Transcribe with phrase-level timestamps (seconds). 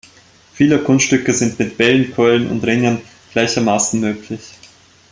[0.55, 3.03] Viele Kunststücke sind mit Bällen, Keulen und Ringen
[3.33, 4.41] gleichermaßen möglich.